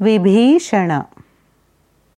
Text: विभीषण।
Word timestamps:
विभीषण। 0.00 1.00